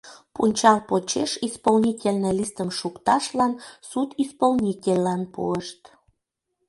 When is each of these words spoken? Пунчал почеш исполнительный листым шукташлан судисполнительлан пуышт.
Пунчал 0.33 0.77
почеш 0.89 1.31
исполнительный 1.47 2.33
листым 2.39 2.69
шукташлан 2.79 3.53
судисполнительлан 3.89 5.21
пуышт. 5.33 5.81